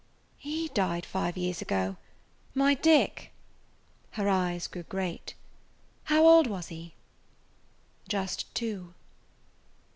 "He 0.39 0.69
died 0.69 1.05
five 1.05 1.37
years 1.37 1.61
ago, 1.61 1.97
my 2.55 2.73
Dick." 2.73 3.31
[Page 4.13 4.17
156] 4.17 4.17
Her 4.17 4.29
eyes 4.29 4.67
grew 4.67 4.81
great. 4.89 5.35
"How 6.05 6.25
old 6.25 6.47
was 6.47 6.69
he?" 6.69 6.95
"Just 8.09 8.51
two." 8.55 8.95